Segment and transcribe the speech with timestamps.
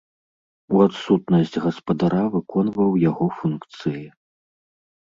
[0.77, 4.05] У адсутнасць гаспадара выконваў яго функцыі.